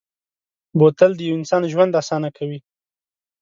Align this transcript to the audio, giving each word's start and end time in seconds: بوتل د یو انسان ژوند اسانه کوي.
بوتل 0.79 1.11
د 1.15 1.19
یو 1.27 1.37
انسان 1.39 1.63
ژوند 1.71 1.97
اسانه 2.01 2.29
کوي. 2.37 2.59